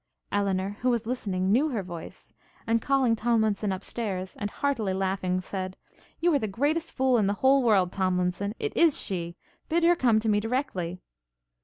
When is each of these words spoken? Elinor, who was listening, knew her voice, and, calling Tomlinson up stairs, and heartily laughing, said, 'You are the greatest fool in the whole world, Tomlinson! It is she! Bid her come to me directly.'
Elinor, 0.31 0.77
who 0.81 0.89
was 0.89 1.05
listening, 1.05 1.51
knew 1.51 1.69
her 1.69 1.83
voice, 1.83 2.33
and, 2.65 2.81
calling 2.81 3.15
Tomlinson 3.15 3.71
up 3.71 3.83
stairs, 3.83 4.35
and 4.39 4.49
heartily 4.49 4.95
laughing, 4.95 5.39
said, 5.41 5.77
'You 6.19 6.33
are 6.33 6.39
the 6.39 6.47
greatest 6.47 6.91
fool 6.91 7.19
in 7.19 7.27
the 7.27 7.35
whole 7.45 7.61
world, 7.61 7.91
Tomlinson! 7.91 8.55
It 8.57 8.75
is 8.75 8.99
she! 8.99 9.35
Bid 9.69 9.83
her 9.83 9.95
come 9.95 10.19
to 10.19 10.27
me 10.27 10.39
directly.' 10.39 11.01